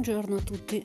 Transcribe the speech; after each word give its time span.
Buongiorno 0.00 0.36
a 0.36 0.40
tutti. 0.40 0.82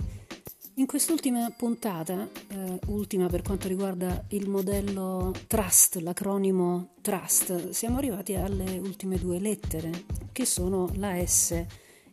In 0.74 0.86
quest'ultima 0.86 1.50
puntata, 1.56 2.28
eh, 2.50 2.80
ultima 2.88 3.28
per 3.28 3.44
quanto 3.44 3.70
riguarda 3.70 4.26
il 4.32 4.50
modello 4.50 5.32
Trust, 5.48 5.96
l'acronimo 6.02 6.96
Trust, 7.00 7.70
siamo 7.70 7.96
arrivati 7.96 8.36
alle 8.36 8.78
ultime 8.78 9.18
due 9.18 9.40
lettere, 9.40 10.04
che 10.34 10.44
sono 10.44 10.90
la 10.96 11.26
S 11.26 11.52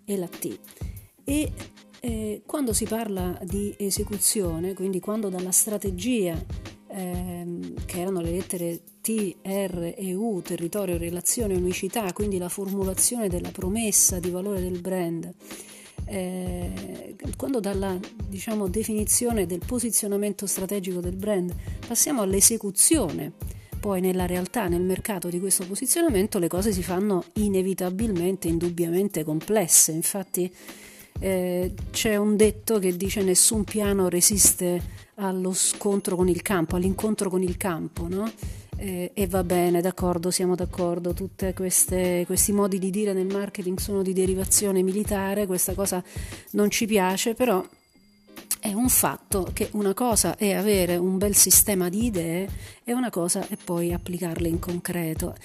e 0.05 0.17
la 0.17 0.29
T. 0.29 0.57
E 1.25 1.53
eh, 1.99 2.43
quando 2.47 2.73
si 2.73 2.85
parla 2.85 3.37
di 3.43 3.75
esecuzione, 3.79 4.73
quindi 4.73 5.01
quando 5.01 5.29
dalla 5.29 5.51
strategia, 5.51 6.41
eh, 6.87 7.75
che 7.85 8.01
erano 8.01 8.21
le 8.21 8.31
lettere 8.31 8.81
T, 9.01 9.39
R 9.43 9.95
e 9.97 10.15
U, 10.15 10.41
territorio, 10.41 10.99
relazione, 10.99 11.57
unicità, 11.57 12.13
quindi 12.13 12.39
la 12.39 12.49
formulazione 12.49 13.29
della 13.29 13.51
promessa 13.51 14.21
di 14.21 14.31
valore 14.31 14.61
del 14.61 14.81
brand, 14.81 15.35
eh, 16.13 17.17
quando 17.37 17.59
dalla 17.59 17.99
diciamo, 18.29 18.69
definizione 18.69 19.47
del 19.47 19.63
posizionamento 19.65 20.47
strategico 20.47 21.01
del 21.01 21.17
brand 21.17 21.55
passiamo 21.87 22.21
all'esecuzione, 22.21 23.33
poi 23.81 24.03
nella 24.03 24.27
realtà, 24.27 24.69
nel 24.69 24.83
mercato 24.83 25.29
di 25.29 25.41
questo 25.41 25.67
posizionamento, 25.67 26.39
le 26.39 26.49
cose 26.49 26.71
si 26.71 26.83
fanno 26.83 27.25
inevitabilmente, 27.35 28.47
indubbiamente 28.47 29.25
complesse. 29.25 29.93
Infatti 29.93 30.53
eh, 31.19 31.73
c'è 31.91 32.17
un 32.17 32.37
detto 32.37 32.79
che 32.79 32.95
dice 32.95 33.23
nessun 33.23 33.65
piano 33.65 34.11
resiste 34.11 35.01
allo 35.15 35.55
scontro 35.55 36.15
con 36.15 36.29
il 36.29 36.43
campo, 36.43 36.77
all'incontro 36.77 37.31
con 37.31 37.43
il 37.43 37.57
campo, 37.57 38.07
no? 38.07 38.31
Eh, 38.83 39.13
e 39.15 39.29
va 39.29 39.45
bene, 39.45 39.81
d'accordo, 39.81 40.33
siamo 40.33 40.57
d'accordo, 40.57 41.15
tutti 41.15 41.53
questi 41.55 42.53
modi 42.53 42.81
di 42.81 42.91
dire 42.91 43.13
nel 43.13 43.29
marketing 43.29 43.79
sono 43.79 44.03
di 44.03 44.13
derivazione 44.13 44.83
militare, 44.83 45.47
questa 45.47 45.73
cosa 45.75 46.03
non 46.53 46.69
ci 46.69 46.87
piace, 46.87 47.35
però 47.35 47.65
è 48.59 48.73
un 48.73 48.89
fatto 48.89 49.49
che 49.53 49.69
una 49.75 49.95
cosa 49.95 50.37
è 50.37 50.55
avere 50.55 50.97
un 50.97 51.17
bel 51.17 51.37
sistema 51.37 51.89
di 51.89 52.07
idee 52.07 52.49
e 52.83 52.93
una 52.93 53.11
cosa 53.11 53.47
è 53.47 53.57
poi 53.57 53.93
applicarle 53.93 54.49
in 54.49 54.59
concreto. 54.59 55.37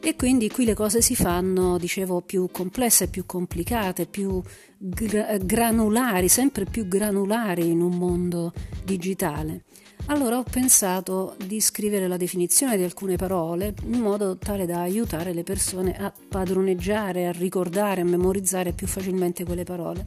E 0.00 0.16
quindi 0.16 0.50
qui 0.50 0.64
le 0.64 0.74
cose 0.74 1.00
si 1.00 1.14
fanno, 1.14 1.78
dicevo, 1.78 2.22
più 2.22 2.48
complesse, 2.50 3.06
più 3.06 3.24
complicate, 3.24 4.06
più 4.06 4.42
gra- 4.76 5.36
granulari, 5.38 6.26
sempre 6.26 6.64
più 6.64 6.88
granulari 6.88 7.70
in 7.70 7.82
un 7.82 7.96
mondo 7.96 8.52
digitale. 8.82 9.62
Allora 10.06 10.38
ho 10.38 10.42
pensato 10.42 11.36
di 11.44 11.60
scrivere 11.60 12.08
la 12.08 12.16
definizione 12.16 12.76
di 12.76 12.82
alcune 12.82 13.16
parole 13.16 13.74
in 13.84 14.00
modo 14.00 14.36
tale 14.36 14.66
da 14.66 14.80
aiutare 14.80 15.32
le 15.32 15.44
persone 15.44 15.96
a 15.96 16.12
padroneggiare, 16.28 17.26
a 17.26 17.32
ricordare, 17.32 18.00
a 18.00 18.04
memorizzare 18.04 18.72
più 18.72 18.86
facilmente 18.86 19.44
quelle 19.44 19.64
parole. 19.64 20.06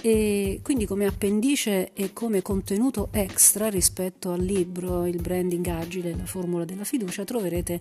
E 0.00 0.60
quindi 0.62 0.84
come 0.84 1.06
appendice 1.06 1.94
e 1.94 2.12
come 2.12 2.42
contenuto 2.42 3.08
extra 3.10 3.68
rispetto 3.68 4.32
al 4.32 4.42
libro 4.42 5.06
Il 5.06 5.20
branding 5.20 5.66
agile, 5.66 6.14
la 6.14 6.26
formula 6.26 6.66
della 6.66 6.84
fiducia, 6.84 7.24
troverete 7.24 7.80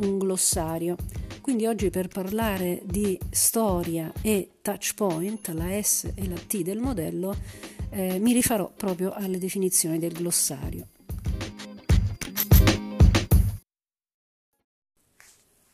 un 0.00 0.18
glossario. 0.18 0.96
Quindi 1.40 1.66
oggi 1.66 1.88
per 1.88 2.08
parlare 2.08 2.82
di 2.84 3.18
storia 3.30 4.12
e 4.20 4.50
touch 4.60 4.92
point, 4.94 5.48
la 5.54 5.82
S 5.82 6.10
e 6.14 6.28
la 6.28 6.36
T 6.46 6.62
del 6.62 6.78
modello, 6.78 7.34
eh, 7.92 8.18
mi 8.18 8.32
rifarò 8.32 8.72
proprio 8.74 9.12
alle 9.12 9.38
definizioni 9.38 9.98
del 9.98 10.12
glossario. 10.12 10.88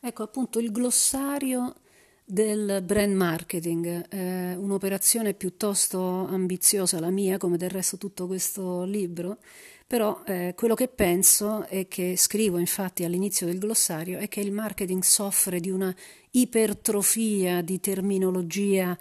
Ecco 0.01 0.23
appunto 0.23 0.59
il 0.59 0.71
glossario 0.71 1.75
del 2.23 2.81
brand 2.85 3.15
marketing, 3.15 4.05
eh, 4.09 4.55
un'operazione 4.55 5.33
piuttosto 5.33 6.27
ambiziosa 6.27 6.99
la 6.99 7.09
mia, 7.09 7.37
come 7.37 7.57
del 7.57 7.69
resto 7.69 7.97
tutto 7.97 8.27
questo 8.27 8.83
libro, 8.83 9.39
però 9.87 10.21
eh, 10.25 10.53
quello 10.55 10.75
che 10.75 10.87
penso 10.87 11.65
e 11.67 11.87
che 11.87 12.15
scrivo 12.15 12.59
infatti 12.59 13.03
all'inizio 13.03 13.47
del 13.47 13.57
glossario 13.57 14.19
è 14.19 14.27
che 14.27 14.41
il 14.41 14.51
marketing 14.51 15.01
soffre 15.01 15.59
di 15.59 15.71
una 15.71 15.93
ipertrofia 16.31 17.61
di 17.61 17.79
terminologia 17.79 18.95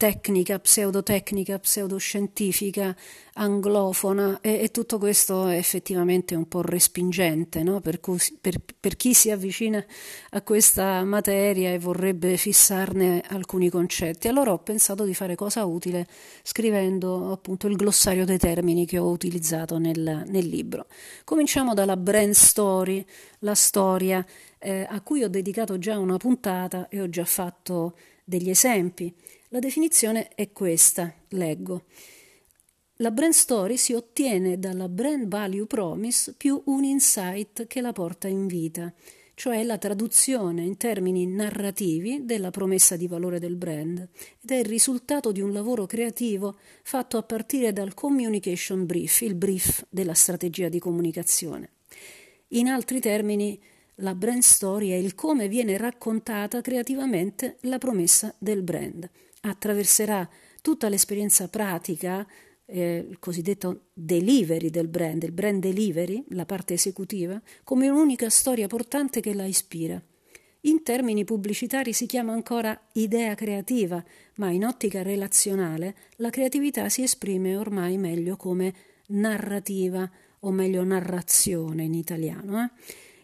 tecnica, 0.00 0.58
pseudotecnica, 0.58 1.58
pseudoscientifica, 1.58 2.96
anglofona 3.34 4.38
e, 4.40 4.62
e, 4.62 4.70
tutto 4.70 4.96
questo 4.96 5.46
è 5.46 5.58
effettivamente 5.58 6.34
un 6.34 6.48
po' 6.48 6.62
respingente 6.62 7.62
no? 7.62 7.80
per, 7.80 8.00
cui, 8.00 8.18
per, 8.40 8.62
per, 8.80 8.96
chi 8.96 9.12
si 9.12 9.30
avvicina 9.30 9.84
a 10.30 10.40
questa 10.40 11.04
materia 11.04 11.70
e 11.70 11.78
vorrebbe 11.78 12.38
fissarne 12.38 13.22
alcuni 13.28 13.68
concetti. 13.68 14.26
Allora 14.26 14.52
ho 14.52 14.58
pensato 14.60 15.04
di 15.04 15.12
fare 15.12 15.34
cosa 15.34 15.66
utile 15.66 16.06
scrivendo 16.44 17.30
appunto 17.30 17.66
il 17.66 17.76
glossario 17.76 18.24
dei 18.24 18.38
termini 18.38 18.86
che 18.86 18.96
ho 18.96 19.10
utilizzato 19.10 19.76
nel, 19.76 20.22
nel 20.26 20.46
libro. 20.46 20.86
Cominciamo 21.24 21.74
dalla 21.74 21.98
brand 21.98 22.32
story, 22.32 23.04
la 23.40 23.54
storia 23.54 24.24
eh, 24.58 24.86
a 24.88 25.02
cui 25.02 25.22
ho 25.22 25.28
dedicato 25.28 25.76
già 25.76 25.98
una 25.98 26.16
puntata 26.16 26.88
e 26.88 27.02
ho 27.02 27.08
già 27.10 27.26
fatto 27.26 27.94
degli 28.24 28.48
esempi. 28.48 29.14
La 29.52 29.58
definizione 29.58 30.28
è 30.36 30.52
questa, 30.52 31.12
leggo. 31.30 31.86
La 32.98 33.10
brand 33.10 33.32
story 33.32 33.76
si 33.76 33.94
ottiene 33.94 34.60
dalla 34.60 34.88
brand 34.88 35.26
value 35.26 35.66
promise 35.66 36.34
più 36.36 36.62
un 36.66 36.84
insight 36.84 37.66
che 37.66 37.80
la 37.80 37.90
porta 37.90 38.28
in 38.28 38.46
vita, 38.46 38.94
cioè 39.34 39.64
la 39.64 39.76
traduzione 39.76 40.62
in 40.62 40.76
termini 40.76 41.26
narrativi 41.26 42.24
della 42.24 42.50
promessa 42.50 42.94
di 42.94 43.08
valore 43.08 43.40
del 43.40 43.56
brand 43.56 43.98
ed 44.40 44.50
è 44.52 44.54
il 44.54 44.66
risultato 44.66 45.32
di 45.32 45.40
un 45.40 45.52
lavoro 45.52 45.84
creativo 45.84 46.56
fatto 46.84 47.16
a 47.18 47.24
partire 47.24 47.72
dal 47.72 47.92
communication 47.92 48.86
brief, 48.86 49.22
il 49.22 49.34
brief 49.34 49.84
della 49.90 50.14
strategia 50.14 50.68
di 50.68 50.78
comunicazione. 50.78 51.72
In 52.50 52.68
altri 52.68 53.00
termini, 53.00 53.60
la 53.96 54.14
brand 54.14 54.42
story 54.42 54.90
è 54.90 54.94
il 54.94 55.16
come 55.16 55.48
viene 55.48 55.76
raccontata 55.76 56.60
creativamente 56.60 57.56
la 57.62 57.78
promessa 57.78 58.32
del 58.38 58.62
brand 58.62 59.10
attraverserà 59.40 60.28
tutta 60.62 60.88
l'esperienza 60.88 61.48
pratica, 61.48 62.26
eh, 62.66 63.06
il 63.08 63.18
cosiddetto 63.18 63.86
delivery 63.92 64.70
del 64.70 64.88
brand, 64.88 65.22
il 65.22 65.32
brand 65.32 65.60
delivery, 65.60 66.24
la 66.30 66.44
parte 66.44 66.74
esecutiva, 66.74 67.40
come 67.64 67.88
un'unica 67.88 68.28
storia 68.28 68.66
portante 68.66 69.20
che 69.20 69.34
la 69.34 69.44
ispira. 69.44 70.00
In 70.64 70.82
termini 70.82 71.24
pubblicitari 71.24 71.92
si 71.92 72.06
chiama 72.06 72.32
ancora 72.32 72.78
idea 72.92 73.34
creativa, 73.34 74.04
ma 74.36 74.50
in 74.50 74.66
ottica 74.66 75.02
relazionale 75.02 75.96
la 76.16 76.30
creatività 76.30 76.88
si 76.90 77.02
esprime 77.02 77.56
ormai 77.56 77.96
meglio 77.96 78.36
come 78.36 78.74
narrativa, 79.06 80.08
o 80.40 80.50
meglio 80.50 80.84
narrazione 80.84 81.84
in 81.84 81.94
italiano. 81.94 82.62
Eh? 82.62 82.70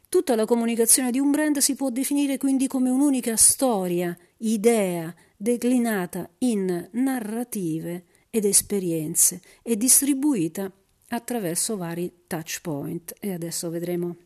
Tutta 0.09 0.34
la 0.34 0.44
comunicazione 0.44 1.10
di 1.10 1.19
un 1.19 1.31
brand 1.31 1.59
si 1.59 1.75
può 1.75 1.91
definire 1.91 2.38
quindi 2.38 2.66
come 2.66 2.91
un'unica 2.91 3.37
storia, 3.37 4.16
idea, 4.38 5.15
declinata 5.37 6.29
in 6.39 6.89
narrative 6.93 8.05
ed 8.31 8.45
esperienze 8.45 9.41
e 9.63 9.77
distribuita 9.77 10.71
attraverso 11.09 11.77
vari 11.77 12.13
touch 12.27 12.61
point. 12.61 13.15
E 13.21 13.33
adesso 13.33 13.71
vedremo 13.71 14.17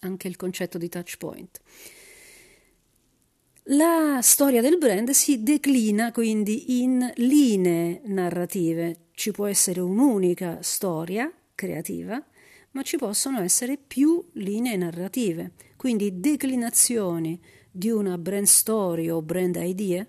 anche 0.00 0.28
il 0.28 0.36
concetto 0.36 0.78
di 0.78 0.88
touch 0.88 1.16
point. 1.16 1.60
La 3.68 4.18
storia 4.20 4.60
del 4.60 4.76
brand 4.76 5.10
si 5.10 5.42
declina 5.42 6.12
quindi 6.12 6.82
in 6.82 7.10
linee 7.16 8.02
narrative, 8.04 9.06
ci 9.12 9.30
può 9.30 9.46
essere 9.46 9.80
un'unica 9.80 10.58
storia 10.60 11.32
creativa, 11.54 12.22
ma 12.72 12.82
ci 12.82 12.98
possono 12.98 13.40
essere 13.40 13.78
più 13.78 14.22
linee 14.32 14.76
narrative, 14.76 15.52
quindi 15.76 16.20
declinazioni 16.20 17.40
di 17.76 17.90
una 17.90 18.16
brand 18.18 18.46
story 18.46 19.08
o 19.08 19.20
brand 19.20 19.56
idea 19.56 20.06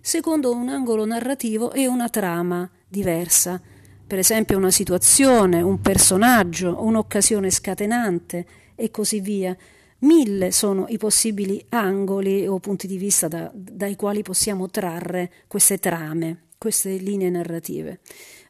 secondo 0.00 0.52
un 0.52 0.68
angolo 0.68 1.04
narrativo 1.04 1.72
e 1.72 1.86
una 1.86 2.08
trama 2.08 2.68
diversa, 2.86 3.60
per 4.06 4.18
esempio 4.18 4.56
una 4.56 4.70
situazione, 4.70 5.60
un 5.60 5.80
personaggio, 5.80 6.82
un'occasione 6.82 7.50
scatenante 7.50 8.46
e 8.74 8.90
così 8.90 9.20
via. 9.20 9.56
Mille 10.00 10.52
sono 10.52 10.86
i 10.88 10.96
possibili 10.96 11.62
angoli 11.70 12.46
o 12.46 12.58
punti 12.58 12.86
di 12.86 12.96
vista 12.96 13.28
da, 13.28 13.50
dai 13.52 13.96
quali 13.96 14.22
possiamo 14.22 14.70
trarre 14.70 15.30
queste 15.46 15.78
trame, 15.78 16.44
queste 16.56 16.96
linee 16.96 17.30
narrative. 17.30 18.00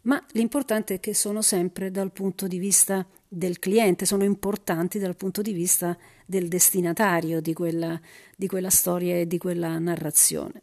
Ma 0.03 0.23
l'importante 0.33 0.95
è 0.95 1.01
che 1.01 1.15
sono 1.15 1.43
sempre 1.43 1.91
dal 1.91 2.13
punto 2.13 2.47
di 2.47 2.59
vista 2.59 3.05
del 3.27 3.59
cliente, 3.59 4.07
sono 4.07 4.25
importanti 4.25 4.99
dal 4.99 5.17
punto 5.17 5.43
di 5.43 5.53
vista 5.53 5.97
del 6.29 6.49
destinatario 6.49 7.41
di 7.41 7.55
quella, 7.55 7.99
di 8.37 8.47
quella 8.47 8.69
storia 8.69 9.17
e 9.17 9.27
di 9.27 9.39
quella 9.39 9.79
narrazione. 9.79 10.63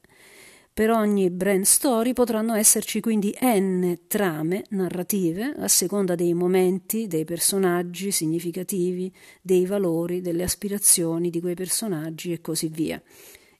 Per 0.71 0.91
ogni 0.91 1.29
brand 1.31 1.63
story 1.63 2.13
potranno 2.13 2.53
esserci 2.53 2.99
quindi 2.99 3.33
n 3.41 3.97
trame 4.07 4.65
narrative 4.69 5.55
a 5.57 5.67
seconda 5.69 6.15
dei 6.15 6.33
momenti, 6.33 7.07
dei 7.07 7.23
personaggi 7.23 8.11
significativi, 8.11 9.11
dei 9.41 9.65
valori, 9.65 10.21
delle 10.21 10.43
aspirazioni 10.43 11.29
di 11.29 11.39
quei 11.39 11.55
personaggi 11.55 12.33
e 12.33 12.41
così 12.41 12.67
via. 12.67 13.01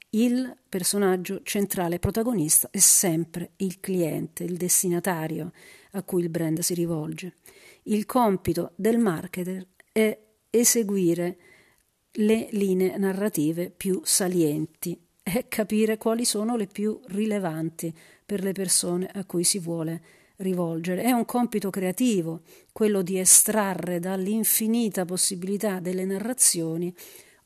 il 0.10 0.56
personaggio 0.70 1.42
centrale 1.44 2.00
protagonista 2.00 2.70
è 2.72 2.80
sempre 2.80 3.52
il 3.58 3.80
cliente, 3.80 4.44
il 4.44 4.58
destinatario 4.58 5.52
a 5.92 6.04
cui 6.04 6.22
il 6.22 6.30
brand 6.30 6.60
si 6.60 6.74
rivolge. 6.74 7.34
Il 7.84 8.06
compito 8.06 8.72
del 8.76 8.98
marketer 8.98 9.66
è 9.92 10.18
eseguire 10.50 11.38
le 12.18 12.48
linee 12.52 12.98
narrative 12.98 13.70
più 13.70 14.02
salienti 14.04 15.00
e 15.24 15.48
capire 15.48 15.98
quali 15.98 16.24
sono 16.24 16.56
le 16.56 16.68
più 16.68 17.00
rilevanti 17.08 17.94
per 18.26 18.44
le 18.44 18.52
persone 18.52 19.10
a 19.14 19.26
cui 19.26 19.44
si 19.44 19.60
vuole 19.60 20.02
rivolgere. 20.38 21.04
È 21.04 21.12
un 21.12 21.26
compito 21.26 21.70
creativo, 21.70 22.42
quello 22.72 23.02
di 23.02 23.18
estrarre 23.18 24.00
dall'infinita 24.00 25.06
possibilità 25.06 25.80
delle 25.80 26.06
narrazioni 26.06 26.94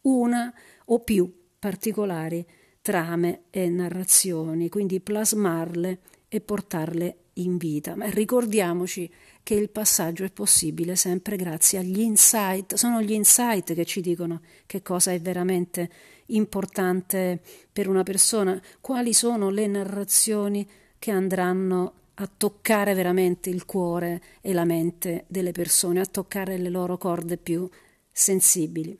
una 0.01 0.54
o 0.86 1.00
più 1.00 1.31
particolari 1.57 2.45
trame 2.81 3.44
e 3.50 3.69
narrazioni, 3.69 4.69
quindi 4.69 5.01
plasmarle 5.01 6.00
e 6.27 6.42
portarle 6.42 7.18
in 7.44 7.57
vita. 7.57 7.95
Ma 7.95 8.09
ricordiamoci 8.09 9.09
che 9.44 9.53
il 9.56 9.69
passaggio 9.69 10.24
è 10.24 10.31
possibile 10.31 10.95
sempre 10.95 11.36
grazie 11.36 11.80
agli 11.80 12.00
insight, 12.00 12.75
sono 12.75 13.01
gli 13.01 13.12
insight 13.12 13.74
che 13.74 13.86
ci 13.86 14.01
dicono 14.01 14.41
che 14.65 14.81
cosa 14.81 15.12
è 15.12 15.19
veramente 15.19 15.89
importante 16.27 17.41
per 17.71 17.88
una 17.88 18.03
persona, 18.03 18.62
quali 18.81 19.13
sono 19.13 19.50
le 19.50 19.68
narrazioni 19.68 20.68
che 21.00 21.12
andranno 21.12 21.94
a 22.15 22.30
toccare 22.36 22.94
veramente 22.94 23.50
il 23.50 23.65
cuore 23.65 24.21
e 24.42 24.53
la 24.53 24.65
mente 24.65 25.25
delle 25.27 25.51
persone, 25.51 26.01
a 26.01 26.06
toccare 26.06 26.57
le 26.57 26.69
loro 26.69 26.97
corde 26.97 27.38
più 27.38 27.68
sensibili. 28.12 28.97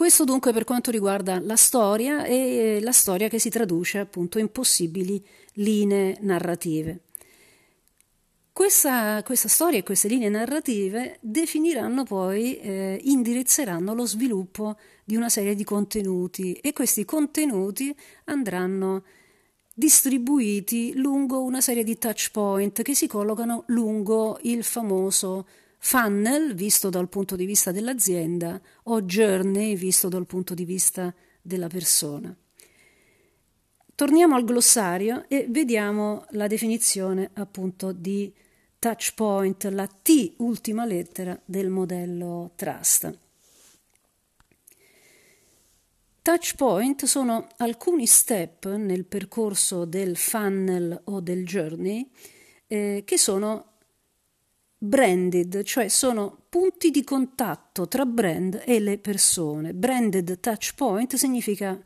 Questo 0.00 0.24
dunque 0.24 0.54
per 0.54 0.64
quanto 0.64 0.90
riguarda 0.90 1.38
la 1.40 1.56
storia 1.56 2.24
e 2.24 2.78
la 2.80 2.90
storia 2.90 3.28
che 3.28 3.38
si 3.38 3.50
traduce 3.50 3.98
appunto 3.98 4.38
in 4.38 4.50
possibili 4.50 5.22
linee 5.56 6.16
narrative. 6.20 7.00
Questa, 8.50 9.22
questa 9.22 9.48
storia 9.48 9.78
e 9.78 9.82
queste 9.82 10.08
linee 10.08 10.30
narrative 10.30 11.18
definiranno 11.20 12.04
poi, 12.04 12.58
eh, 12.60 12.98
indirizzeranno 13.02 13.92
lo 13.92 14.06
sviluppo 14.06 14.78
di 15.04 15.16
una 15.16 15.28
serie 15.28 15.54
di 15.54 15.64
contenuti 15.64 16.54
e 16.54 16.72
questi 16.72 17.04
contenuti 17.04 17.94
andranno 18.24 19.04
distribuiti 19.74 20.94
lungo 20.94 21.42
una 21.42 21.60
serie 21.60 21.84
di 21.84 21.98
touch 21.98 22.30
point 22.30 22.80
che 22.80 22.94
si 22.94 23.06
collocano 23.06 23.64
lungo 23.66 24.38
il 24.44 24.64
famoso 24.64 25.46
funnel 25.82 26.54
visto 26.54 26.90
dal 26.90 27.08
punto 27.08 27.36
di 27.36 27.46
vista 27.46 27.72
dell'azienda 27.72 28.60
o 28.84 29.02
journey 29.02 29.74
visto 29.74 30.08
dal 30.08 30.26
punto 30.26 30.52
di 30.54 30.64
vista 30.64 31.12
della 31.40 31.68
persona. 31.68 32.36
Torniamo 33.94 34.36
al 34.36 34.44
glossario 34.44 35.24
e 35.28 35.46
vediamo 35.48 36.26
la 36.30 36.46
definizione 36.46 37.30
appunto 37.32 37.92
di 37.92 38.32
touch 38.78 39.14
point, 39.14 39.64
la 39.64 39.86
T 39.86 40.34
ultima 40.36 40.84
lettera 40.84 41.38
del 41.44 41.70
modello 41.70 42.52
Trust. 42.56 43.18
Touch 46.22 46.54
point 46.56 47.04
sono 47.06 47.48
alcuni 47.56 48.06
step 48.06 48.74
nel 48.74 49.06
percorso 49.06 49.86
del 49.86 50.16
funnel 50.16 51.00
o 51.04 51.20
del 51.20 51.44
journey 51.44 52.08
eh, 52.66 53.02
che 53.06 53.18
sono 53.18 53.69
branded, 54.82 55.62
cioè 55.62 55.88
sono 55.88 56.44
punti 56.48 56.90
di 56.90 57.04
contatto 57.04 57.86
tra 57.86 58.06
brand 58.06 58.62
e 58.64 58.80
le 58.80 58.96
persone. 58.96 59.74
Branded 59.74 60.40
touch 60.40 60.72
point 60.74 61.16
significa 61.16 61.78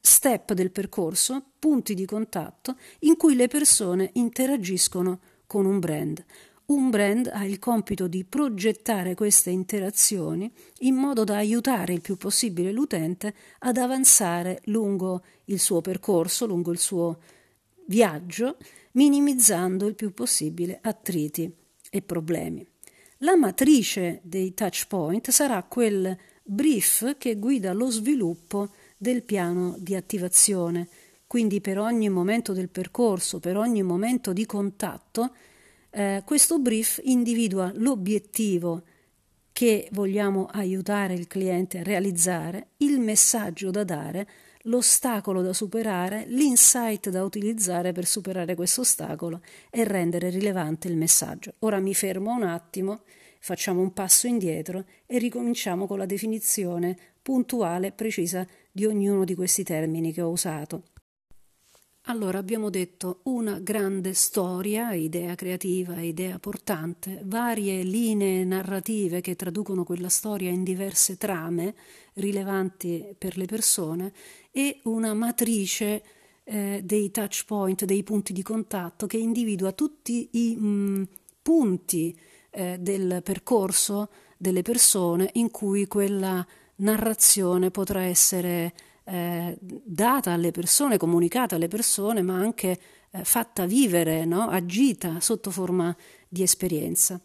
step 0.00 0.52
del 0.52 0.70
percorso, 0.70 1.42
punti 1.58 1.92
di 1.92 2.04
contatto 2.04 2.76
in 3.00 3.16
cui 3.16 3.34
le 3.34 3.48
persone 3.48 4.10
interagiscono 4.14 5.18
con 5.48 5.66
un 5.66 5.80
brand. 5.80 6.24
Un 6.66 6.88
brand 6.88 7.28
ha 7.32 7.44
il 7.44 7.58
compito 7.58 8.06
di 8.06 8.22
progettare 8.22 9.16
queste 9.16 9.50
interazioni 9.50 10.48
in 10.80 10.94
modo 10.94 11.24
da 11.24 11.36
aiutare 11.36 11.94
il 11.94 12.00
più 12.00 12.16
possibile 12.16 12.70
l'utente 12.70 13.34
ad 13.58 13.76
avanzare 13.76 14.60
lungo 14.66 15.24
il 15.46 15.58
suo 15.58 15.80
percorso, 15.80 16.46
lungo 16.46 16.70
il 16.70 16.78
suo 16.78 17.18
viaggio, 17.86 18.56
minimizzando 18.92 19.88
il 19.88 19.96
più 19.96 20.14
possibile 20.14 20.78
attriti 20.80 21.52
e 21.90 22.00
problemi. 22.00 22.66
La 23.18 23.36
matrice 23.36 24.20
dei 24.22 24.54
touch 24.54 24.86
point 24.86 25.28
sarà 25.30 25.62
quel 25.64 26.16
brief 26.42 27.18
che 27.18 27.36
guida 27.36 27.72
lo 27.74 27.90
sviluppo 27.90 28.70
del 28.96 29.22
piano 29.22 29.76
di 29.78 29.94
attivazione. 29.94 30.88
Quindi 31.26 31.60
per 31.60 31.78
ogni 31.78 32.08
momento 32.08 32.52
del 32.52 32.70
percorso, 32.70 33.38
per 33.38 33.56
ogni 33.56 33.82
momento 33.82 34.32
di 34.32 34.46
contatto, 34.46 35.34
eh, 35.90 36.22
questo 36.24 36.58
brief 36.58 37.00
individua 37.04 37.70
l'obiettivo 37.74 38.82
che 39.52 39.88
vogliamo 39.92 40.46
aiutare 40.46 41.14
il 41.14 41.26
cliente 41.26 41.80
a 41.80 41.82
realizzare, 41.82 42.68
il 42.78 42.98
messaggio 42.98 43.70
da 43.70 43.84
dare, 43.84 44.28
l'ostacolo 44.64 45.42
da 45.42 45.52
superare, 45.52 46.24
l'insight 46.26 47.08
da 47.08 47.24
utilizzare 47.24 47.92
per 47.92 48.06
superare 48.06 48.54
questo 48.54 48.82
ostacolo 48.82 49.40
e 49.70 49.84
rendere 49.84 50.30
rilevante 50.30 50.88
il 50.88 50.96
messaggio. 50.96 51.54
Ora 51.60 51.78
mi 51.78 51.94
fermo 51.94 52.32
un 52.32 52.42
attimo, 52.42 53.02
facciamo 53.38 53.80
un 53.80 53.92
passo 53.92 54.26
indietro 54.26 54.84
e 55.06 55.18
ricominciamo 55.18 55.86
con 55.86 55.98
la 55.98 56.06
definizione 56.06 56.96
puntuale 57.22 57.88
e 57.88 57.92
precisa 57.92 58.46
di 58.70 58.84
ognuno 58.84 59.24
di 59.24 59.34
questi 59.34 59.62
termini 59.62 60.12
che 60.12 60.22
ho 60.22 60.30
usato. 60.30 60.82
Allora 62.04 62.38
abbiamo 62.38 62.70
detto 62.70 63.20
una 63.24 63.58
grande 63.60 64.14
storia, 64.14 64.94
idea 64.94 65.34
creativa, 65.34 66.00
idea 66.00 66.38
portante, 66.38 67.20
varie 67.24 67.82
linee 67.82 68.42
narrative 68.44 69.20
che 69.20 69.36
traducono 69.36 69.84
quella 69.84 70.08
storia 70.08 70.50
in 70.50 70.64
diverse 70.64 71.18
trame 71.18 71.74
rilevanti 72.14 73.14
per 73.16 73.36
le 73.36 73.44
persone 73.44 74.12
e 74.50 74.80
una 74.84 75.12
matrice 75.12 76.02
eh, 76.44 76.80
dei 76.82 77.10
touch 77.10 77.44
point, 77.46 77.84
dei 77.84 78.02
punti 78.02 78.32
di 78.32 78.42
contatto 78.42 79.06
che 79.06 79.18
individua 79.18 79.72
tutti 79.72 80.28
i 80.32 80.56
mh, 80.56 80.66
mm, 80.66 81.02
punti 81.42 82.18
eh, 82.50 82.78
del 82.80 83.20
percorso 83.22 84.08
delle 84.38 84.62
persone 84.62 85.30
in 85.34 85.50
cui 85.50 85.86
quella 85.86 86.44
narrazione 86.76 87.70
potrà 87.70 88.02
essere 88.02 88.72
eh, 89.04 89.56
data 89.60 90.32
alle 90.32 90.50
persone, 90.50 90.96
comunicata 90.96 91.56
alle 91.56 91.68
persone, 91.68 92.22
ma 92.22 92.36
anche 92.38 92.78
eh, 93.10 93.24
fatta 93.24 93.66
vivere, 93.66 94.24
no? 94.24 94.48
agita 94.48 95.20
sotto 95.20 95.50
forma 95.50 95.94
di 96.28 96.42
esperienza. 96.42 97.20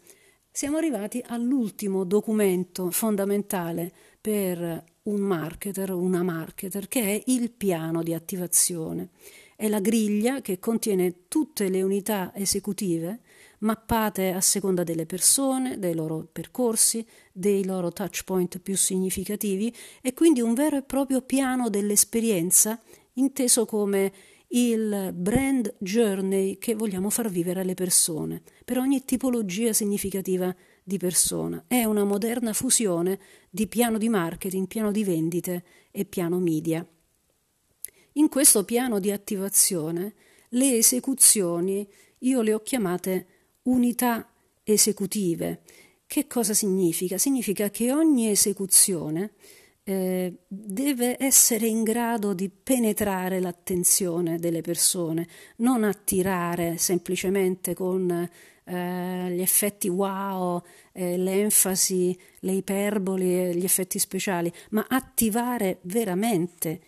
Siamo 0.50 0.78
arrivati 0.78 1.22
all'ultimo 1.26 2.04
documento 2.04 2.90
fondamentale 2.90 3.92
per 4.20 4.84
un 5.02 5.20
marketer, 5.20 5.90
una 5.92 6.22
marketer, 6.22 6.88
che 6.88 7.02
è 7.02 7.22
il 7.26 7.50
piano 7.50 8.02
di 8.02 8.14
attivazione. 8.14 9.10
È 9.54 9.68
la 9.68 9.80
griglia 9.80 10.40
che 10.40 10.58
contiene 10.58 11.28
tutte 11.28 11.68
le 11.68 11.82
unità 11.82 12.32
esecutive 12.34 13.20
mappate 13.58 14.30
a 14.30 14.40
seconda 14.40 14.82
delle 14.84 15.06
persone, 15.06 15.78
dei 15.78 15.94
loro 15.94 16.28
percorsi, 16.30 17.06
dei 17.32 17.64
loro 17.64 17.92
touch 17.92 18.24
point 18.24 18.58
più 18.58 18.76
significativi 18.76 19.74
e 20.00 20.12
quindi 20.14 20.40
un 20.40 20.54
vero 20.54 20.76
e 20.76 20.82
proprio 20.82 21.22
piano 21.22 21.68
dell'esperienza 21.68 22.80
inteso 23.14 23.64
come 23.66 24.12
il 24.48 25.12
brand 25.14 25.74
journey 25.78 26.58
che 26.58 26.74
vogliamo 26.74 27.10
far 27.10 27.28
vivere 27.28 27.60
alle 27.60 27.74
persone 27.74 28.42
per 28.64 28.78
ogni 28.78 29.04
tipologia 29.04 29.72
significativa 29.72 30.54
di 30.82 30.98
persona. 30.98 31.64
È 31.66 31.84
una 31.84 32.04
moderna 32.04 32.52
fusione 32.52 33.18
di 33.50 33.66
piano 33.66 33.98
di 33.98 34.08
marketing, 34.08 34.68
piano 34.68 34.92
di 34.92 35.02
vendite 35.02 35.64
e 35.90 36.04
piano 36.04 36.38
media. 36.38 36.86
In 38.12 38.28
questo 38.28 38.64
piano 38.64 39.00
di 39.00 39.10
attivazione 39.10 40.14
le 40.50 40.76
esecuzioni 40.76 41.86
io 42.20 42.40
le 42.40 42.54
ho 42.54 42.62
chiamate 42.62 43.26
unità 43.66 44.28
esecutive. 44.64 45.62
Che 46.06 46.26
cosa 46.26 46.54
significa? 46.54 47.18
Significa 47.18 47.70
che 47.70 47.92
ogni 47.92 48.28
esecuzione 48.28 49.32
eh, 49.84 50.32
deve 50.48 51.16
essere 51.18 51.66
in 51.66 51.82
grado 51.82 52.34
di 52.34 52.48
penetrare 52.50 53.40
l'attenzione 53.40 54.38
delle 54.38 54.60
persone, 54.60 55.26
non 55.58 55.84
attirare 55.84 56.76
semplicemente 56.76 57.74
con 57.74 58.28
eh, 58.68 59.30
gli 59.30 59.40
effetti 59.40 59.88
wow, 59.88 60.60
eh, 60.92 61.16
l'enfasi, 61.16 62.18
le 62.40 62.52
iperboli, 62.52 63.54
gli 63.54 63.64
effetti 63.64 63.98
speciali, 63.98 64.52
ma 64.70 64.86
attivare 64.88 65.78
veramente 65.82 66.80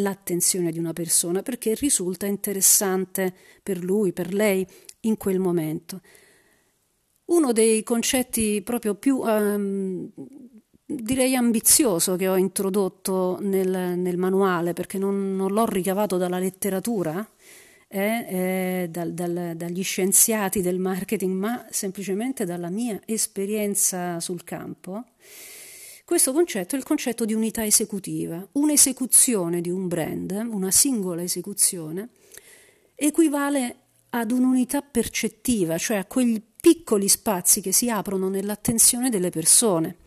l'attenzione 0.00 0.72
di 0.72 0.78
una 0.78 0.92
persona 0.92 1.42
perché 1.42 1.74
risulta 1.74 2.26
interessante 2.26 3.34
per 3.62 3.82
lui, 3.82 4.12
per 4.12 4.34
lei 4.34 4.66
in 5.00 5.16
quel 5.16 5.38
momento. 5.38 6.00
Uno 7.26 7.52
dei 7.52 7.82
concetti 7.82 8.60
proprio 8.62 8.94
più 8.96 9.18
um, 9.18 10.10
direi 10.84 11.36
ambizioso 11.36 12.16
che 12.16 12.28
ho 12.28 12.36
introdotto 12.36 13.38
nel, 13.40 13.96
nel 13.96 14.16
manuale 14.16 14.72
perché 14.72 14.98
non, 14.98 15.36
non, 15.36 15.52
l'ho 15.52 15.66
ricavato 15.66 16.16
dalla 16.16 16.38
letteratura, 16.38 17.26
eh, 17.86 18.26
eh, 18.28 18.88
dal, 18.90 19.12
dal, 19.12 19.52
dagli 19.56 19.82
scienziati 19.82 20.60
del 20.60 20.78
marketing, 20.78 21.34
ma 21.34 21.66
semplicemente 21.70 22.44
dalla 22.44 22.70
mia 22.70 23.00
esperienza 23.04 24.18
sul 24.20 24.42
campo. 24.44 25.04
Questo 26.10 26.32
concetto 26.32 26.74
è 26.74 26.78
il 26.78 26.84
concetto 26.84 27.24
di 27.24 27.34
unità 27.34 27.64
esecutiva. 27.64 28.44
Un'esecuzione 28.54 29.60
di 29.60 29.70
un 29.70 29.86
brand, 29.86 30.32
una 30.50 30.72
singola 30.72 31.22
esecuzione, 31.22 32.08
equivale 32.96 33.76
ad 34.10 34.32
un'unità 34.32 34.82
percettiva, 34.82 35.78
cioè 35.78 35.98
a 35.98 36.04
quegli 36.06 36.42
piccoli 36.60 37.06
spazi 37.06 37.60
che 37.60 37.70
si 37.70 37.90
aprono 37.90 38.28
nell'attenzione 38.28 39.08
delle 39.08 39.30
persone. 39.30 39.98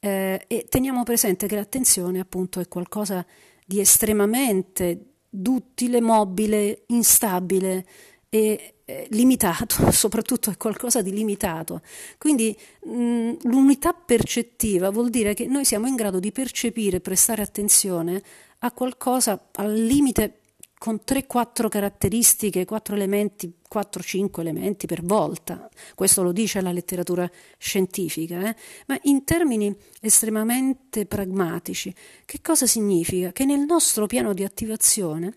Eh, 0.00 0.44
e 0.46 0.66
teniamo 0.68 1.02
presente 1.02 1.46
che 1.46 1.56
l'attenzione 1.56 2.20
appunto 2.20 2.60
è 2.60 2.68
qualcosa 2.68 3.24
di 3.64 3.80
estremamente 3.80 5.14
duttile, 5.30 6.02
mobile, 6.02 6.84
instabile 6.88 7.86
e 8.28 8.77
eh, 8.88 9.06
limitato, 9.10 9.90
soprattutto 9.92 10.48
è 10.48 10.56
qualcosa 10.56 11.02
di 11.02 11.12
limitato. 11.12 11.82
Quindi 12.16 12.56
mh, 12.84 13.32
l'unità 13.42 13.92
percettiva 13.92 14.88
vuol 14.88 15.10
dire 15.10 15.34
che 15.34 15.46
noi 15.46 15.66
siamo 15.66 15.86
in 15.86 15.94
grado 15.94 16.18
di 16.18 16.32
percepire, 16.32 17.00
prestare 17.00 17.42
attenzione 17.42 18.22
a 18.60 18.72
qualcosa 18.72 19.48
al 19.56 19.74
limite 19.74 20.38
con 20.78 21.00
3-4 21.06 21.68
caratteristiche, 21.68 22.64
4 22.64 22.94
elementi, 22.94 23.52
4-5 23.70 24.40
elementi 24.40 24.86
per 24.86 25.02
volta. 25.02 25.68
Questo 25.94 26.22
lo 26.22 26.32
dice 26.32 26.62
la 26.62 26.72
letteratura 26.72 27.30
scientifica, 27.58 28.48
eh? 28.48 28.56
ma 28.86 28.98
in 29.02 29.24
termini 29.24 29.74
estremamente 30.00 31.04
pragmatici, 31.04 31.92
che 32.24 32.40
cosa 32.40 32.66
significa? 32.66 33.32
Che 33.32 33.44
nel 33.44 33.66
nostro 33.66 34.06
piano 34.06 34.32
di 34.32 34.44
attivazione, 34.44 35.34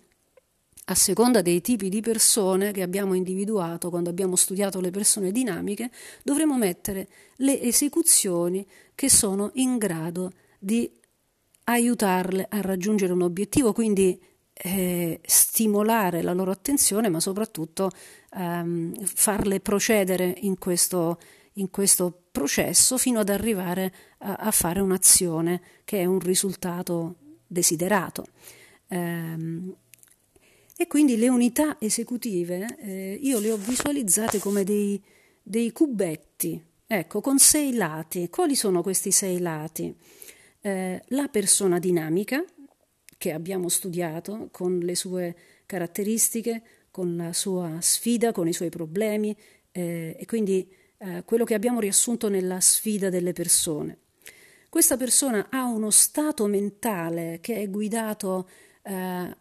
a 0.91 0.95
seconda 0.95 1.41
dei 1.41 1.61
tipi 1.61 1.87
di 1.87 2.01
persone 2.01 2.71
che 2.73 2.81
abbiamo 2.81 3.13
individuato 3.13 3.89
quando 3.89 4.09
abbiamo 4.09 4.35
studiato 4.35 4.81
le 4.81 4.91
persone 4.91 5.31
dinamiche, 5.31 5.89
dovremo 6.21 6.57
mettere 6.57 7.07
le 7.37 7.61
esecuzioni 7.61 8.67
che 8.93 9.09
sono 9.09 9.51
in 9.53 9.77
grado 9.77 10.31
di 10.59 10.91
aiutarle 11.63 12.45
a 12.49 12.59
raggiungere 12.59 13.13
un 13.13 13.21
obiettivo, 13.21 13.71
quindi 13.71 14.21
eh, 14.51 15.21
stimolare 15.23 16.21
la 16.21 16.33
loro 16.33 16.51
attenzione, 16.51 17.07
ma 17.07 17.21
soprattutto 17.21 17.89
ehm, 18.35 18.93
farle 19.05 19.61
procedere 19.61 20.35
in 20.41 20.57
questo, 20.57 21.19
in 21.53 21.69
questo, 21.69 22.17
processo 22.31 22.97
fino 22.97 23.19
ad 23.19 23.27
arrivare 23.27 23.93
a, 24.19 24.35
a, 24.35 24.51
fare 24.51 24.79
un'azione 24.79 25.61
che 25.83 25.99
è 25.99 26.05
un 26.05 26.19
risultato 26.19 27.15
desiderato. 27.45 28.25
Ehm, 28.87 29.75
e 30.77 30.87
quindi 30.87 31.17
le 31.17 31.29
unità 31.29 31.77
esecutive 31.79 32.77
eh, 32.79 33.19
io 33.21 33.39
le 33.39 33.51
ho 33.51 33.57
visualizzate 33.57 34.39
come 34.39 34.63
dei, 34.63 35.01
dei 35.41 35.71
cubetti, 35.71 36.61
ecco, 36.87 37.21
con 37.21 37.37
sei 37.37 37.73
lati. 37.73 38.29
Quali 38.29 38.55
sono 38.55 38.81
questi 38.81 39.11
sei 39.11 39.39
lati? 39.39 39.95
Eh, 40.61 41.03
la 41.07 41.27
persona 41.27 41.79
dinamica, 41.79 42.43
che 43.17 43.31
abbiamo 43.31 43.69
studiato 43.69 44.49
con 44.51 44.79
le 44.79 44.95
sue 44.95 45.35
caratteristiche, 45.67 46.63
con 46.89 47.15
la 47.15 47.33
sua 47.33 47.77
sfida, 47.79 48.31
con 48.31 48.47
i 48.47 48.53
suoi 48.53 48.69
problemi 48.69 49.35
eh, 49.71 50.15
e 50.19 50.25
quindi 50.25 50.67
eh, 50.97 51.23
quello 51.23 51.45
che 51.45 51.53
abbiamo 51.53 51.79
riassunto 51.79 52.29
nella 52.29 52.59
sfida 52.59 53.09
delle 53.09 53.33
persone. 53.33 53.97
Questa 54.69 54.97
persona 54.97 55.47
ha 55.49 55.65
uno 55.65 55.89
stato 55.89 56.45
mentale 56.47 57.39
che 57.41 57.55
è 57.55 57.69
guidato 57.69 58.49
eh, 58.83 59.37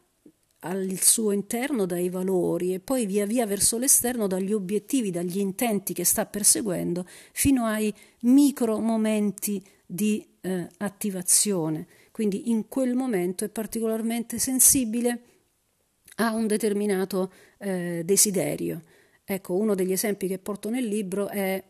al 0.60 0.98
suo 1.00 1.32
interno 1.32 1.86
dai 1.86 2.08
valori 2.08 2.74
e 2.74 2.80
poi 2.80 3.06
via 3.06 3.26
via 3.26 3.46
verso 3.46 3.78
l'esterno 3.78 4.26
dagli 4.26 4.52
obiettivi, 4.52 5.10
dagli 5.10 5.38
intenti 5.38 5.92
che 5.92 6.04
sta 6.04 6.26
perseguendo, 6.26 7.06
fino 7.32 7.64
ai 7.64 7.92
micro 8.20 8.78
momenti 8.78 9.62
di 9.86 10.24
eh, 10.42 10.68
attivazione 10.78 11.86
quindi 12.20 12.50
in 12.50 12.68
quel 12.68 12.94
momento 12.94 13.46
è 13.46 13.48
particolarmente 13.48 14.38
sensibile 14.38 15.22
a 16.16 16.34
un 16.34 16.46
determinato 16.46 17.32
eh, 17.56 18.02
desiderio. 18.04 18.82
Ecco, 19.24 19.56
uno 19.56 19.74
degli 19.74 19.92
esempi 19.92 20.26
che 20.26 20.38
porto 20.38 20.68
nel 20.68 20.84
libro 20.84 21.28
è 21.28 21.64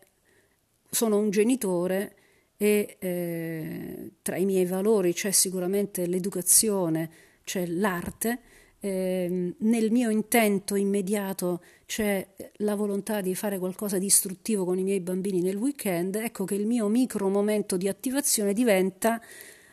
sono 0.90 1.18
un 1.18 1.30
genitore 1.30 2.16
e 2.56 2.96
eh, 2.98 4.12
tra 4.22 4.38
i 4.38 4.44
miei 4.44 4.64
valori 4.64 5.12
c'è 5.12 5.30
sicuramente 5.30 6.06
l'educazione, 6.06 7.10
c'è 7.44 7.64
l'arte, 7.66 8.40
eh, 8.80 9.54
nel 9.56 9.90
mio 9.90 10.10
intento 10.10 10.74
immediato 10.74 11.62
c'è 11.86 12.26
la 12.58 12.74
volontà 12.74 13.20
di 13.20 13.34
fare 13.34 13.58
qualcosa 13.58 13.98
di 13.98 14.06
istruttivo 14.06 14.64
con 14.64 14.78
i 14.78 14.82
miei 14.82 15.00
bambini 15.00 15.42
nel 15.42 15.56
weekend, 15.56 16.16
ecco 16.16 16.44
che 16.44 16.54
il 16.54 16.66
mio 16.66 16.88
micro 16.88 17.28
momento 17.28 17.76
di 17.76 17.88
attivazione 17.88 18.52
diventa 18.52 19.20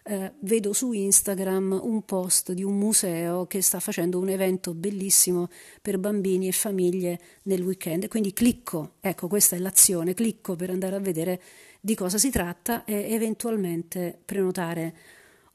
eh, 0.03 0.33
vedo 0.39 0.71
su 0.71 0.93
Instagram 0.93 1.79
un 1.83 2.03
post 2.03 2.53
di 2.53 2.63
un 2.63 2.77
museo 2.77 3.45
che 3.45 3.61
sta 3.61 3.79
facendo 3.79 4.19
un 4.19 4.29
evento 4.29 4.73
bellissimo 4.73 5.49
per 5.81 5.97
bambini 5.97 6.47
e 6.47 6.53
famiglie 6.53 7.19
nel 7.43 7.61
weekend. 7.61 8.07
Quindi 8.07 8.33
clicco, 8.33 8.93
ecco 9.01 9.27
questa 9.27 9.55
è 9.55 9.59
l'azione, 9.59 10.13
clicco 10.13 10.55
per 10.55 10.69
andare 10.69 10.95
a 10.95 10.99
vedere 10.99 11.41
di 11.81 11.93
cosa 11.93 12.17
si 12.17 12.29
tratta 12.29 12.85
e 12.85 13.13
eventualmente 13.13 14.17
prenotare 14.23 14.95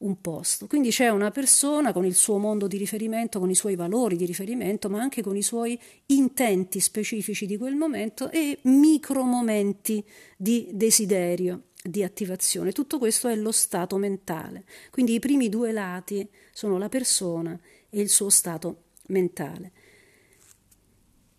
un 0.03 0.21
posto. 0.21 0.67
Quindi 0.67 0.89
c'è 0.89 1.09
una 1.09 1.31
persona 1.31 1.91
con 1.91 2.05
il 2.05 2.15
suo 2.15 2.37
mondo 2.37 2.67
di 2.67 2.77
riferimento, 2.77 3.39
con 3.39 3.49
i 3.49 3.55
suoi 3.55 3.75
valori 3.75 4.15
di 4.15 4.25
riferimento, 4.25 4.89
ma 4.89 5.01
anche 5.01 5.21
con 5.21 5.35
i 5.35 5.41
suoi 5.41 5.79
intenti 6.07 6.79
specifici 6.79 7.45
di 7.45 7.57
quel 7.57 7.75
momento 7.75 8.29
e 8.29 8.59
micro 8.63 9.23
momenti 9.23 10.03
di 10.37 10.69
desiderio 10.71 11.63
di 11.83 12.03
attivazione. 12.03 12.71
Tutto 12.71 12.97
questo 12.97 13.27
è 13.27 13.35
lo 13.35 13.51
stato 13.51 13.97
mentale. 13.97 14.65
Quindi 14.89 15.15
i 15.15 15.19
primi 15.19 15.49
due 15.49 15.71
lati 15.71 16.27
sono 16.53 16.77
la 16.77 16.89
persona 16.89 17.59
e 17.89 17.99
il 17.99 18.09
suo 18.09 18.29
stato 18.29 18.83
mentale. 19.07 19.71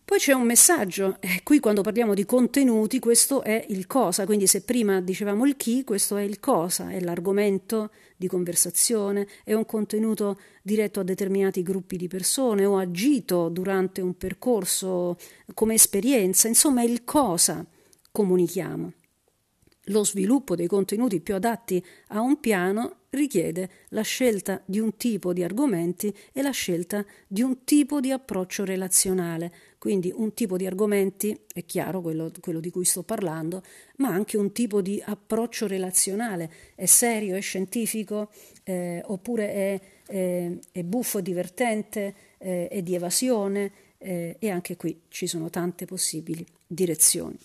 Poi 0.05 0.19
c'è 0.19 0.33
un 0.33 0.45
messaggio, 0.45 1.17
eh, 1.19 1.41
qui 1.41 1.59
quando 1.59 1.81
parliamo 1.81 2.13
di 2.13 2.25
contenuti 2.25 2.99
questo 2.99 3.41
è 3.41 3.65
il 3.69 3.87
cosa, 3.87 4.27
quindi 4.27 4.45
se 4.45 4.61
prima 4.61 5.01
dicevamo 5.01 5.47
il 5.47 5.55
chi, 5.57 5.83
questo 5.83 6.15
è 6.15 6.21
il 6.21 6.39
cosa, 6.39 6.91
è 6.91 6.99
l'argomento 6.99 7.89
di 8.15 8.27
conversazione, 8.27 9.27
è 9.43 9.53
un 9.53 9.65
contenuto 9.65 10.39
diretto 10.61 10.99
a 10.99 11.03
determinati 11.03 11.63
gruppi 11.63 11.97
di 11.97 12.07
persone 12.07 12.65
o 12.65 12.77
agito 12.77 13.49
durante 13.49 13.99
un 14.01 14.15
percorso 14.15 15.17
come 15.55 15.73
esperienza, 15.73 16.47
insomma 16.47 16.81
è 16.81 16.85
il 16.85 17.03
cosa 17.03 17.65
comunichiamo. 18.11 18.93
Lo 19.89 20.03
sviluppo 20.03 20.55
dei 20.55 20.67
contenuti 20.67 21.19
più 21.19 21.35
adatti 21.35 21.83
a 22.07 22.19
un 22.19 22.39
piano 22.39 23.01
richiede 23.09 23.69
la 23.89 24.01
scelta 24.01 24.61
di 24.65 24.79
un 24.79 24.97
tipo 24.97 25.31
di 25.31 25.43
argomenti 25.43 26.15
e 26.31 26.41
la 26.41 26.51
scelta 26.51 27.05
di 27.27 27.41
un 27.41 27.63
tipo 27.63 27.99
di 27.99 28.11
approccio 28.11 28.65
relazionale. 28.65 29.53
Quindi 29.85 30.11
un 30.15 30.33
tipo 30.33 30.57
di 30.57 30.65
argomenti, 30.65 31.39
è 31.53 31.63
chiaro 31.63 32.01
quello, 32.01 32.31
quello 32.39 32.59
di 32.59 32.71
cui 32.71 32.85
sto 32.85 33.03
parlando, 33.03 33.61
ma 33.97 34.09
anche 34.09 34.35
un 34.35 34.51
tipo 34.51 34.81
di 34.81 34.99
approccio 35.05 35.67
relazionale. 35.67 36.51
È 36.73 36.87
serio, 36.87 37.35
è 37.35 37.39
scientifico, 37.39 38.31
eh, 38.63 39.03
oppure 39.05 39.53
è, 39.53 39.81
è, 40.07 40.51
è, 40.71 40.81
buffo, 40.81 41.21
divertente, 41.21 42.15
eh, 42.39 42.67
è 42.67 42.81
di 42.81 42.95
evasione 42.95 43.71
eh, 43.99 44.37
e 44.39 44.49
anche 44.49 44.75
qui 44.75 45.01
ci 45.09 45.27
sono 45.27 45.51
tante 45.51 45.85
possibili 45.85 46.43
direzioni. 46.65 47.37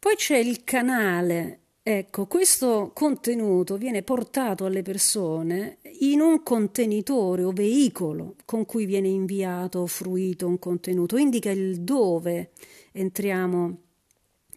Poi 0.00 0.16
c'è 0.16 0.36
il 0.36 0.64
canale. 0.64 1.60
Ecco, 1.84 2.26
questo 2.26 2.92
contenuto 2.94 3.76
viene 3.76 4.04
portato 4.04 4.66
alle 4.66 4.82
persone 4.82 5.78
in 5.98 6.20
un 6.20 6.44
contenitore 6.44 7.42
o 7.42 7.50
veicolo 7.50 8.36
con 8.44 8.64
cui 8.66 8.86
viene 8.86 9.08
inviato 9.08 9.80
o 9.80 9.86
fruito 9.86 10.46
un 10.46 10.60
contenuto, 10.60 11.16
indica 11.16 11.50
il 11.50 11.80
dove 11.80 12.52
entriamo 12.92 13.78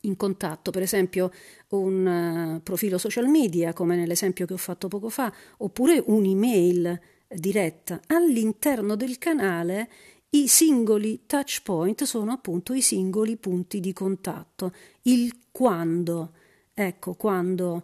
in 0.02 0.16
contatto, 0.18 0.70
per 0.70 0.84
esempio 0.84 1.32
un 1.70 2.58
uh, 2.58 2.62
profilo 2.62 3.00
social 3.00 3.28
media, 3.28 3.74
come 3.74 3.96
nell'esempio 3.96 4.46
che 4.46 4.54
ho 4.54 4.58
fatto 4.58 4.88
poco 4.88 5.10
fa, 5.10 5.34
oppure 5.58 6.04
un'email 6.06 7.02
diretta. 7.28 8.02
All'interno 8.06 8.96
del 8.96 9.18
canale 9.18 9.90
i 10.30 10.48
singoli 10.48 11.22
touch 11.26 11.62
point 11.64 12.04
sono 12.04 12.34
appunto 12.34 12.74
i 12.74 12.82
singoli 12.82 13.36
punti 13.36 13.80
di 13.80 13.94
contatto. 13.94 14.74
Il 15.04 15.40
quando, 15.50 16.34
ecco, 16.76 17.16
quando 17.16 17.84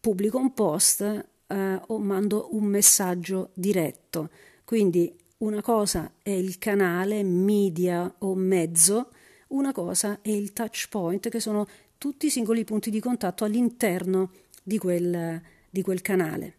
pubblico 0.00 0.38
un 0.38 0.52
post 0.52 1.02
eh, 1.02 1.80
o 1.86 1.98
mando 1.98 2.48
un 2.52 2.64
messaggio 2.64 3.50
diretto. 3.54 4.30
Quindi 4.64 5.14
una 5.38 5.60
cosa 5.60 6.14
è 6.22 6.30
il 6.30 6.58
canale, 6.58 7.22
media 7.22 8.12
o 8.18 8.34
mezzo, 8.34 9.10
una 9.48 9.72
cosa 9.72 10.18
è 10.22 10.30
il 10.30 10.52
touch 10.52 10.88
point, 10.88 11.28
che 11.28 11.40
sono 11.40 11.66
tutti 11.98 12.26
i 12.26 12.30
singoli 12.30 12.64
punti 12.64 12.90
di 12.90 12.98
contatto 12.98 13.44
all'interno 13.44 14.30
di 14.62 14.78
quel, 14.78 15.40
di 15.68 15.82
quel 15.82 16.00
canale. 16.00 16.54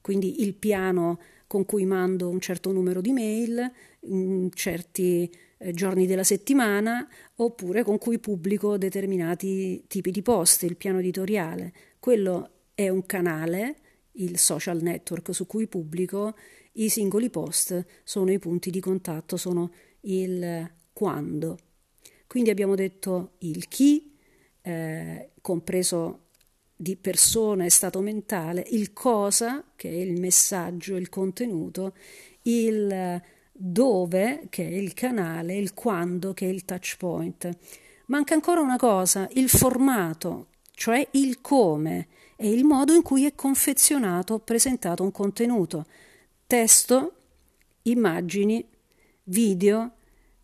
Quindi 0.00 0.42
il 0.42 0.54
piano 0.54 1.18
con 1.46 1.64
cui 1.64 1.84
mando 1.84 2.28
un 2.28 2.40
certo 2.40 2.72
numero 2.72 3.00
di 3.00 3.12
mail 3.12 3.70
in 4.02 4.50
certi 4.52 5.30
eh, 5.62 5.74
giorni 5.74 6.06
della 6.06 6.24
settimana 6.24 7.06
oppure 7.36 7.82
con 7.84 7.98
cui 7.98 8.18
pubblico 8.18 8.78
determinati 8.78 9.84
tipi 9.86 10.10
di 10.10 10.22
post, 10.22 10.62
il 10.62 10.76
piano 10.76 11.00
editoriale. 11.00 11.72
Quello 11.98 12.50
è 12.74 12.88
un 12.88 13.04
canale, 13.04 13.76
il 14.12 14.38
social 14.38 14.80
network 14.80 15.34
su 15.34 15.46
cui 15.46 15.66
pubblico, 15.66 16.34
i 16.72 16.88
singoli 16.88 17.28
post 17.28 17.84
sono 18.04 18.32
i 18.32 18.38
punti 18.38 18.70
di 18.70 18.80
contatto, 18.80 19.36
sono 19.36 19.70
il 20.02 20.70
quando. 20.94 21.58
Quindi 22.26 22.48
abbiamo 22.48 22.74
detto 22.74 23.32
il 23.40 23.68
chi, 23.68 24.16
eh, 24.62 25.32
compreso 25.42 26.28
di 26.74 26.96
persona 26.96 27.66
e 27.66 27.70
stato 27.70 28.00
mentale, 28.00 28.64
il 28.70 28.94
cosa, 28.94 29.62
che 29.76 29.90
è 29.90 29.94
il 29.94 30.18
messaggio, 30.18 30.96
il 30.96 31.10
contenuto, 31.10 31.94
il 32.42 33.20
dove, 33.62 34.46
che 34.48 34.66
è 34.66 34.72
il 34.72 34.94
canale, 34.94 35.54
il 35.54 35.74
quando, 35.74 36.32
che 36.32 36.46
è 36.46 36.48
il 36.48 36.64
touch 36.64 36.96
point. 36.96 37.48
Manca 38.06 38.32
ancora 38.32 38.60
una 38.62 38.78
cosa, 38.78 39.28
il 39.34 39.50
formato, 39.50 40.46
cioè 40.72 41.06
il 41.12 41.42
come 41.42 42.08
e 42.36 42.50
il 42.50 42.64
modo 42.64 42.94
in 42.94 43.02
cui 43.02 43.26
è 43.26 43.34
confezionato, 43.34 44.38
presentato 44.38 45.02
un 45.02 45.12
contenuto. 45.12 45.84
Testo, 46.46 47.12
immagini, 47.82 48.66
video, 49.24 49.92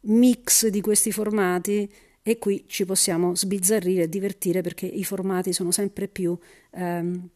mix 0.01 0.67
di 0.67 0.83
questi 0.83 1.11
formati, 1.11 1.91
e 2.23 2.39
qui 2.39 2.65
ci 2.67 2.85
possiamo 2.85 3.35
sbizzarrire 3.35 4.03
e 4.03 4.09
divertire 4.11 4.61
perché 4.61 4.85
i 4.85 5.05
formati 5.05 5.55
sono 5.55 5.71
sempre 5.71 6.07
più 6.07 6.37
ehm, 6.73 7.29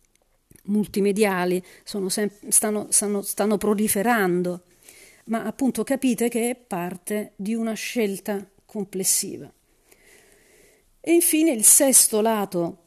multimediali, 0.64 1.62
sem- 1.84 2.30
stanno, 2.48 2.88
stanno, 2.90 3.22
stanno 3.22 3.56
proliferando, 3.56 4.64
ma 5.30 5.44
appunto 5.44 5.82
capite 5.84 6.28
che 6.28 6.50
è 6.50 6.54
parte 6.56 7.32
di 7.36 7.54
una 7.54 7.74
scelta 7.74 8.48
complessiva. 8.64 9.50
E 11.00 11.12
infine 11.12 11.52
il 11.52 11.64
sesto 11.64 12.20
lato 12.20 12.84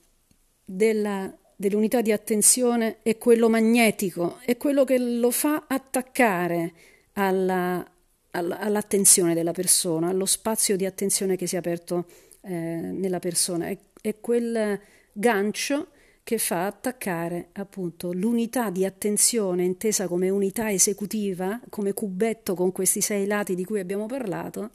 della, 0.64 1.36
dell'unità 1.56 2.02
di 2.02 2.12
attenzione 2.12 2.98
è 3.02 3.18
quello 3.18 3.50
magnetico, 3.50 4.40
è 4.46 4.56
quello 4.58 4.84
che 4.84 5.00
lo 5.00 5.32
fa 5.32 5.66
attaccare 5.68 6.74
alla, 7.14 7.86
all'attenzione 8.32 9.34
della 9.34 9.52
persona, 9.52 10.10
allo 10.10 10.26
spazio 10.26 10.76
di 10.76 10.86
attenzione 10.86 11.36
che 11.36 11.48
si 11.48 11.56
è 11.56 11.60
aperto 11.60 12.06
eh, 12.42 12.52
nella 12.52 13.20
persona. 13.20 13.68
È, 13.68 13.78
è, 14.02 14.20
quel 14.20 14.80
gancio 15.14 15.88
che 16.24 16.38
fa 16.38 16.66
attaccare 16.66 17.50
appunto 17.54 18.14
l'unità 18.14 18.70
di 18.70 18.86
attenzione 18.86 19.66
intesa 19.66 20.08
come 20.08 20.30
unità 20.30 20.72
esecutiva, 20.72 21.60
come 21.70 21.94
cubetto 21.94 22.56
con 22.56 22.72
questi 22.72 23.02
sei 23.02 23.28
lati 23.28 23.56
di 23.56 23.66
cui 23.66 23.82
abbiamo 23.82 24.06
parlato, 24.06 24.72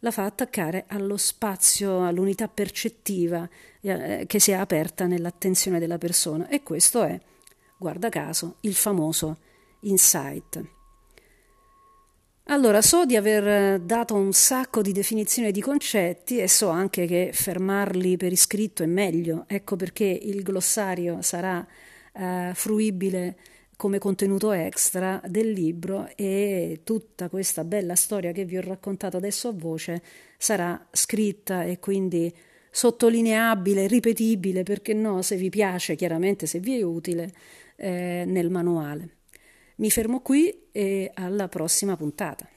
la 0.00 0.10
fa 0.10 0.24
attaccare 0.24 0.84
allo 0.88 1.16
spazio, 1.16 2.04
all'unità 2.04 2.48
percettiva 2.48 3.48
eh, 3.80 4.24
che 4.26 4.40
si 4.40 4.50
è 4.50 4.54
aperta 4.54 5.06
nell'attenzione 5.06 5.78
della 5.78 5.98
persona. 5.98 6.48
E 6.48 6.64
questo 6.64 7.04
è, 7.04 7.18
guarda 7.76 8.08
caso, 8.08 8.56
il 8.62 8.74
famoso 8.74 9.38
insight. 9.82 10.81
Allora, 12.52 12.82
so 12.82 13.06
di 13.06 13.16
aver 13.16 13.48
eh, 13.48 13.80
dato 13.82 14.14
un 14.14 14.34
sacco 14.34 14.82
di 14.82 14.92
definizioni 14.92 15.52
di 15.52 15.62
concetti 15.62 16.36
e 16.36 16.48
so 16.48 16.68
anche 16.68 17.06
che 17.06 17.30
fermarli 17.32 18.18
per 18.18 18.30
iscritto 18.30 18.82
è 18.82 18.86
meglio, 18.86 19.46
ecco 19.48 19.74
perché 19.74 20.04
il 20.04 20.42
glossario 20.42 21.22
sarà 21.22 21.66
eh, 22.12 22.50
fruibile 22.52 23.36
come 23.74 23.96
contenuto 23.98 24.52
extra 24.52 25.18
del 25.26 25.50
libro 25.50 26.10
e 26.14 26.80
tutta 26.84 27.30
questa 27.30 27.64
bella 27.64 27.94
storia 27.94 28.32
che 28.32 28.44
vi 28.44 28.58
ho 28.58 28.60
raccontato 28.60 29.16
adesso 29.16 29.48
a 29.48 29.52
voce 29.54 30.02
sarà 30.36 30.88
scritta 30.92 31.64
e 31.64 31.78
quindi 31.78 32.30
sottolineabile, 32.70 33.86
ripetibile, 33.86 34.62
perché 34.62 34.92
no, 34.92 35.22
se 35.22 35.36
vi 35.36 35.48
piace, 35.48 35.96
chiaramente 35.96 36.44
se 36.44 36.58
vi 36.58 36.78
è 36.78 36.82
utile, 36.82 37.32
eh, 37.76 38.24
nel 38.26 38.50
manuale. 38.50 39.21
Mi 39.82 39.90
fermo 39.90 40.20
qui 40.20 40.68
e 40.70 41.10
alla 41.12 41.48
prossima 41.48 41.96
puntata. 41.96 42.48